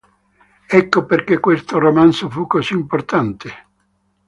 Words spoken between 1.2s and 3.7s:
questo romanzo fu così importante.